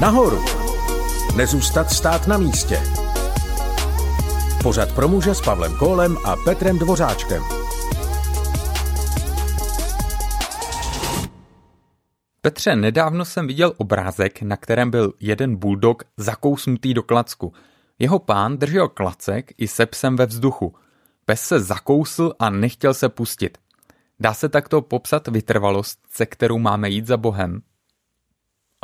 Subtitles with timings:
[0.00, 0.44] Nahoru.
[1.36, 2.82] Nezůstat stát na místě.
[4.62, 7.42] Pořad pro muže s Pavlem Kólem a Petrem Dvořáčkem.
[12.40, 17.52] Petře, nedávno jsem viděl obrázek, na kterém byl jeden bulldog zakousnutý do klacku.
[17.98, 20.74] Jeho pán držel klacek i se psem ve vzduchu.
[21.24, 23.58] Pes se zakousl a nechtěl se pustit.
[24.20, 27.62] Dá se takto popsat vytrvalost, se kterou máme jít za Bohem?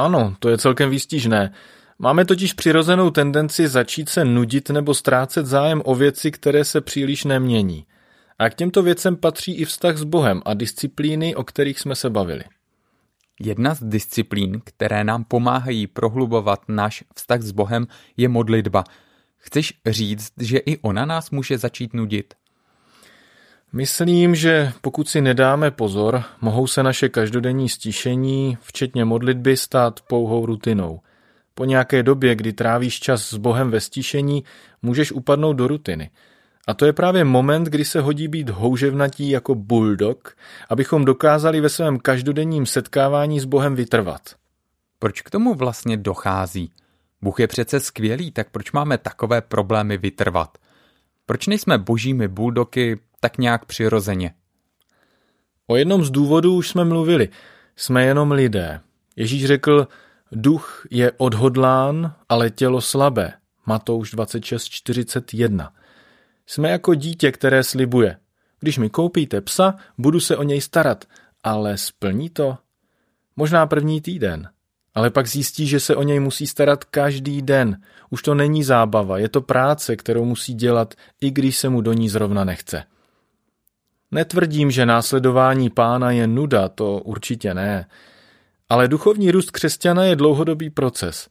[0.00, 1.52] Ano, to je celkem výstižné.
[1.98, 7.24] Máme totiž přirozenou tendenci začít se nudit nebo ztrácet zájem o věci, které se příliš
[7.24, 7.86] nemění.
[8.38, 12.10] A k těmto věcem patří i vztah s Bohem a disciplíny, o kterých jsme se
[12.10, 12.44] bavili.
[13.40, 17.86] Jedna z disciplín, které nám pomáhají prohlubovat náš vztah s Bohem,
[18.16, 18.84] je modlitba.
[19.36, 22.34] Chceš říct, že i ona nás může začít nudit?
[23.72, 30.46] Myslím, že pokud si nedáme pozor, mohou se naše každodenní stišení, včetně modlitby, stát pouhou
[30.46, 31.00] rutinou.
[31.54, 34.44] Po nějaké době, kdy trávíš čas s Bohem ve stišení,
[34.82, 36.10] můžeš upadnout do rutiny.
[36.66, 40.36] A to je právě moment, kdy se hodí být houževnatí jako bulldog,
[40.68, 44.20] abychom dokázali ve svém každodenním setkávání s Bohem vytrvat.
[44.98, 46.72] Proč k tomu vlastně dochází?
[47.22, 50.58] Bůh je přece skvělý, tak proč máme takové problémy vytrvat?
[51.26, 54.34] Proč nejsme božími buldoky tak nějak přirozeně?
[55.66, 57.28] O jednom z důvodů už jsme mluvili.
[57.76, 58.80] Jsme jenom lidé.
[59.16, 59.88] Ježíš řekl,
[60.32, 63.32] duch je odhodlán, ale tělo slabé.
[63.66, 65.68] Matouš 26.41.
[66.46, 68.16] Jsme jako dítě, které slibuje.
[68.60, 71.04] Když mi koupíte psa, budu se o něj starat.
[71.44, 72.58] Ale splní to?
[73.36, 74.48] Možná první týden.
[74.94, 77.80] Ale pak zjistí, že se o něj musí starat každý den.
[78.10, 81.92] Už to není zábava, je to práce, kterou musí dělat, i když se mu do
[81.92, 82.84] ní zrovna nechce.
[84.10, 87.86] Netvrdím, že následování pána je nuda, to určitě ne.
[88.68, 91.28] Ale duchovní růst křesťana je dlouhodobý proces.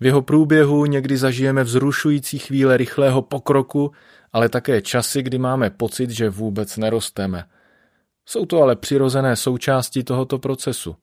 [0.00, 3.92] V jeho průběhu někdy zažijeme vzrušující chvíle rychlého pokroku,
[4.32, 7.44] ale také časy, kdy máme pocit, že vůbec nerosteme.
[8.26, 10.96] Jsou to ale přirozené součásti tohoto procesu.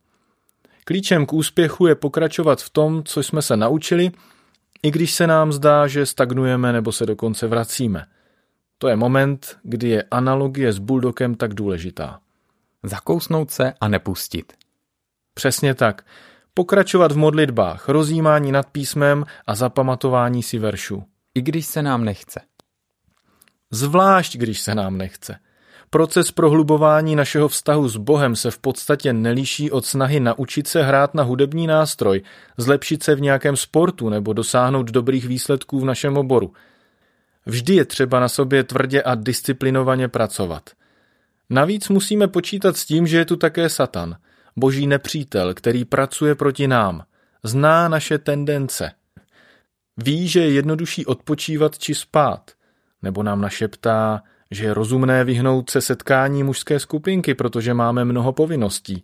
[0.84, 4.12] Klíčem k úspěchu je pokračovat v tom, co jsme se naučili,
[4.84, 8.06] i když se nám zdá, že stagnujeme nebo se dokonce vracíme.
[8.78, 12.20] To je moment, kdy je analogie s buldokem tak důležitá.
[12.84, 14.54] Zakousnout se a nepustit.
[15.34, 16.06] Přesně tak.
[16.54, 21.04] Pokračovat v modlitbách, rozjímání nad písmem a zapamatování si veršů.
[21.36, 22.42] I když se nám nechce.
[23.72, 25.40] Zvlášť, když se nám nechce.
[25.90, 31.14] Proces prohlubování našeho vztahu s Bohem se v podstatě nelíší od snahy naučit se hrát
[31.14, 32.22] na hudební nástroj,
[32.58, 36.54] zlepšit se v nějakém sportu nebo dosáhnout dobrých výsledků v našem oboru.
[37.48, 40.70] Vždy je třeba na sobě tvrdě a disciplinovaně pracovat.
[41.50, 44.16] Navíc musíme počítat s tím, že je tu také Satan,
[44.56, 47.04] boží nepřítel, který pracuje proti nám,
[47.44, 48.92] zná naše tendence.
[49.98, 52.52] Ví, že je jednodušší odpočívat či spát,
[53.02, 59.04] nebo nám našeptá, že je rozumné vyhnout se setkání mužské skupinky, protože máme mnoho povinností.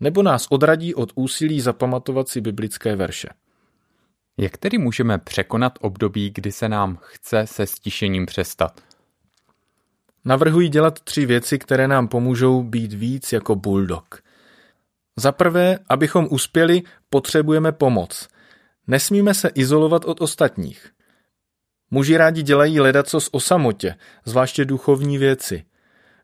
[0.00, 3.28] Nebo nás odradí od úsilí zapamatovat si biblické verše.
[4.38, 8.80] Jak tedy můžeme překonat období, kdy se nám chce se stišením přestat?
[10.24, 14.22] Navrhuji dělat tři věci, které nám pomůžou být víc jako bulldog.
[15.16, 18.28] Za prvé, abychom uspěli, potřebujeme pomoc.
[18.86, 20.92] Nesmíme se izolovat od ostatních.
[21.90, 23.94] Muži rádi dělají ledacos o samotě,
[24.24, 25.64] zvláště duchovní věci.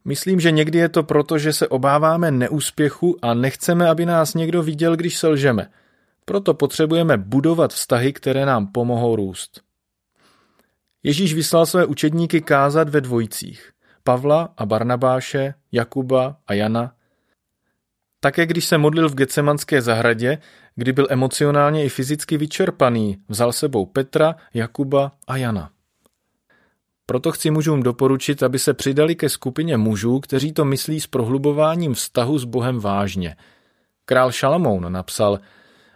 [0.05, 4.63] Myslím, že někdy je to proto, že se obáváme neúspěchu a nechceme, aby nás někdo
[4.63, 5.71] viděl, když selžeme.
[6.29, 9.61] Proto potřebujeme budovat vztahy, které nám pomohou růst.
[11.03, 13.73] Ježíš vyslal své učedníky kázat ve dvojicích.
[14.05, 16.93] Pavla a Barnabáše, Jakuba a Jana.
[18.21, 20.39] Také když se modlil v Gecemanské zahradě,
[20.77, 25.71] kdy byl emocionálně i fyzicky vyčerpaný, vzal sebou Petra, Jakuba a Jana.
[27.07, 31.95] Proto chci mužům doporučit, aby se přidali ke skupině mužů, kteří to myslí s prohlubováním
[31.95, 33.37] vztahu s Bohem vážně.
[34.05, 35.39] Král Šalamoun napsal,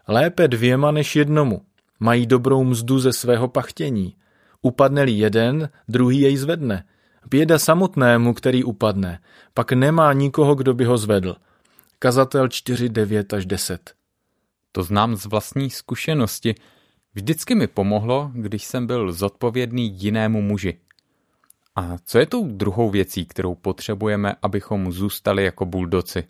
[0.08, 1.62] lépe dvěma než jednomu,
[2.00, 4.16] mají dobrou mzdu ze svého pachtění.
[4.62, 6.84] Upadne-li jeden, druhý jej zvedne.
[7.31, 9.19] Běda samotnému, který upadne,
[9.54, 11.37] pak nemá nikoho, kdo by ho zvedl.
[11.99, 13.94] Kazatel 4, 9 až 10
[14.72, 16.54] to znám z vlastní zkušenosti.
[17.14, 20.78] Vždycky mi pomohlo, když jsem byl zodpovědný jinému muži.
[21.76, 26.25] A co je tou druhou věcí, kterou potřebujeme, abychom zůstali jako buldoci?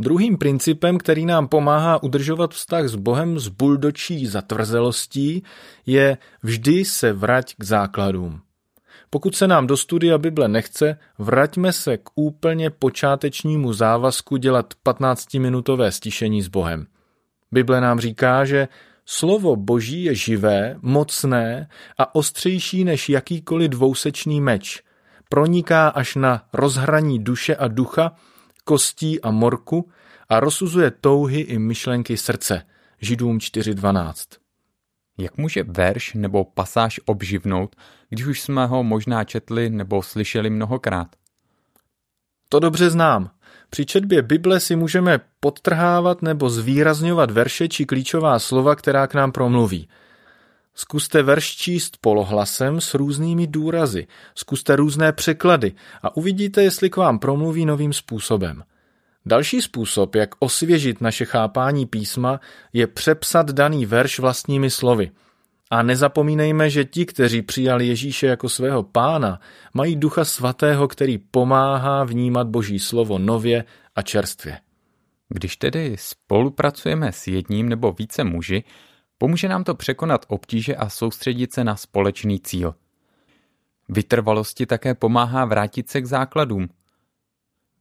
[0.00, 5.42] Druhým principem, který nám pomáhá udržovat vztah s Bohem s buldočí zatvrzelostí,
[5.86, 8.40] je vždy se vrať k základům.
[9.10, 15.88] Pokud se nám do studia Bible nechce, vraťme se k úplně počátečnímu závazku dělat 15-minutové
[15.88, 16.86] stišení s Bohem–
[17.52, 18.68] Bible nám říká, že
[19.06, 21.68] slovo boží je živé, mocné
[21.98, 24.82] a ostřejší než jakýkoliv dvousečný meč.
[25.28, 28.12] Proniká až na rozhraní duše a ducha,
[28.64, 29.90] kostí a morku
[30.28, 32.62] a rozsuzuje touhy i myšlenky srdce.
[33.00, 34.14] Židům 4.12.
[35.18, 37.76] Jak může verš nebo pasáž obživnout,
[38.08, 41.08] když už jsme ho možná četli nebo slyšeli mnohokrát?
[42.48, 43.30] To dobře znám.
[43.70, 49.32] Při četbě Bible si můžeme podtrhávat nebo zvýrazňovat verše či klíčová slova, která k nám
[49.32, 49.88] promluví.
[50.80, 55.72] Zkuste verš číst polohlasem s různými důrazy, zkuste různé překlady
[56.02, 58.62] a uvidíte, jestli k vám promluví novým způsobem.
[59.26, 62.40] Další způsob, jak osvěžit naše chápání písma,
[62.72, 65.10] je přepsat daný verš vlastními slovy.
[65.70, 69.40] A nezapomínejme, že ti, kteří přijali Ježíše jako svého pána,
[69.74, 73.64] mají ducha svatého, který pomáhá vnímat boží slovo nově
[73.96, 74.58] a čerstvě.
[75.28, 78.64] Když tedy spolupracujeme s jedním nebo více muži,
[79.20, 82.74] pomůže nám to překonat obtíže a soustředit se na společný cíl.
[83.88, 86.68] Vytrvalosti také pomáhá vrátit se k základům–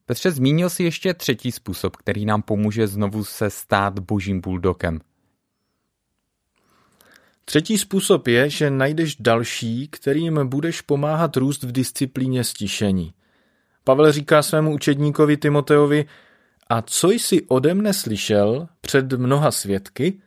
[0.09, 4.99] Petře, zmínil si ještě třetí způsob, který nám pomůže znovu se stát božím buldokem.
[7.45, 13.13] Třetí způsob je, že najdeš další, kterým budeš pomáhat růst v disciplíně stišení.
[13.83, 16.05] Pavel říká svému učedníkovi Timoteovi,
[16.67, 20.21] a co jsi ode mne slyšel před mnoha svědky,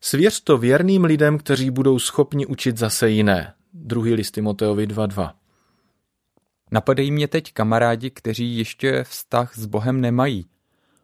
[0.00, 3.54] svěř to věrným lidem, kteří budou schopni učit zase jiné.
[3.72, 5.32] Druhý list Timoteovi 2.2.
[6.70, 10.46] Napadají mě teď kamarádi, kteří ještě vztah s Bohem nemají.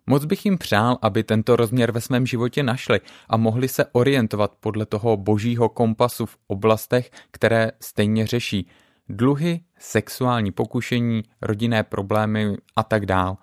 [0.07, 4.53] Moc bych jim přál, aby tento rozměr ve svém životě našli a mohli se orientovat
[4.61, 8.69] podle toho božího kompasu v oblastech, které stejně řeší.
[9.09, 13.37] Dluhy, sexuální pokušení, rodinné problémy a tak dál.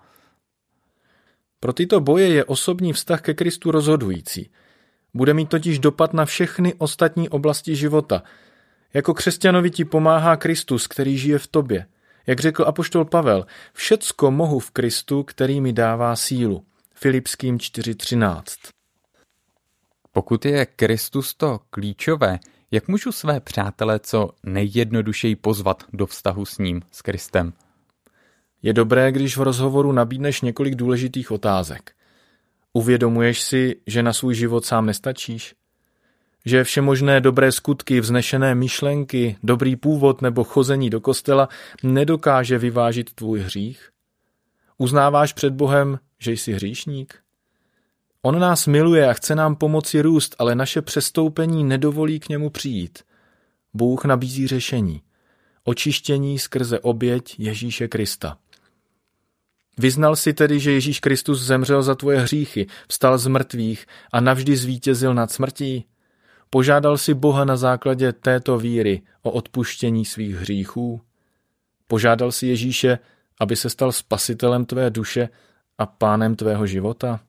[1.60, 4.50] Pro tyto boje je osobní vztah ke Kristu rozhodující.
[5.14, 8.22] Bude mít totiž dopad na všechny ostatní oblasti života.
[8.94, 11.86] Jako křesťanovi ti pomáhá Kristus, který žije v tobě–
[12.26, 16.64] jak řekl apoštol Pavel, všecko mohu v Kristu, který mi dává sílu.
[16.94, 18.42] Filipským 4.13
[20.12, 22.38] Pokud je Kristus to klíčové,
[22.70, 27.52] jak můžu své přátele co nejjednodušeji pozvat do vztahu s ním, s Kristem?
[28.62, 31.92] Je dobré, když v rozhovoru nabídneš několik důležitých otázek.
[32.72, 35.54] Uvědomuješ si, že na svůj život sám nestačíš?
[36.44, 41.48] že všemožné dobré skutky, vznešené myšlenky, dobrý původ nebo chození do kostela
[41.82, 43.90] nedokáže vyvážit tvůj hřích?
[44.78, 47.14] Uznáváš před Bohem, že jsi hříšník?
[48.22, 52.98] On nás miluje a chce nám pomoci růst, ale naše přestoupení nedovolí k němu přijít.
[53.74, 55.02] Bůh nabízí řešení.
[55.64, 58.38] Očištění skrze oběť Ježíše Krista.
[59.80, 64.56] Vyznal si tedy, že Ježíš Kristus zemřel za tvoje hříchy, vstal z mrtvých a navždy
[64.56, 65.84] zvítězil nad smrtí?
[66.50, 71.00] Požádal si Boha na základě této víry o odpuštění svých hříchů?
[71.86, 72.98] Požádal si Ježíše,
[73.40, 75.28] aby se stal spasitelem tvé duše
[75.78, 77.20] a pánem tvého života?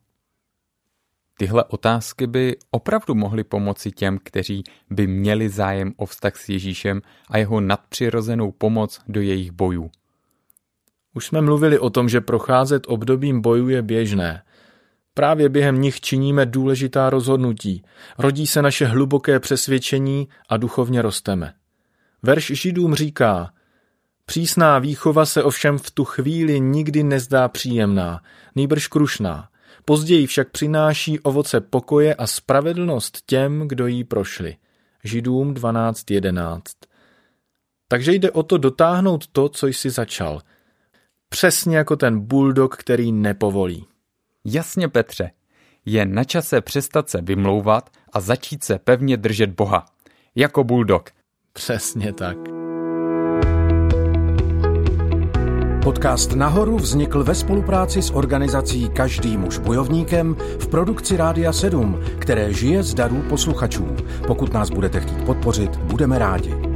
[1.37, 7.01] Tyhle otázky by opravdu mohly pomoci těm, kteří by měli zájem o vztah s Ježíšem
[7.29, 9.91] a jeho nadpřirozenou pomoc do jejich bojů.
[11.13, 14.43] Už jsme mluvili o tom, že procházet obdobím bojů je běžné.
[15.13, 17.83] Právě během nich činíme důležitá rozhodnutí,
[18.17, 21.53] rodí se naše hluboké přesvědčení a duchovně rosteme.
[22.23, 23.51] Verš Židům říká,
[24.25, 28.21] přísná výchova se ovšem v tu chvíli nikdy nezdá příjemná,
[28.55, 29.47] nýbrž krušná,
[29.85, 34.55] později však přináší ovoce pokoje a spravedlnost těm, kdo jí prošli.
[35.03, 36.61] Židům 12.11
[37.87, 40.41] Takže jde o to dotáhnout to, co jsi začal.
[41.33, 43.85] Přesně jako ten bulldog, který nepovolí.
[44.45, 45.31] Jasně, Petře,
[45.85, 49.85] je na čase přestat se vymlouvat a začít se pevně držet Boha.
[50.35, 51.09] Jako bulldog.
[51.53, 52.37] Přesně tak.
[55.83, 62.53] Podcast Nahoru vznikl ve spolupráci s organizací Každý muž bojovníkem v produkci Rádia 7, které
[62.53, 63.95] žije z darů posluchačů.
[64.27, 66.70] Pokud nás budete chtít podpořit, budeme rádi.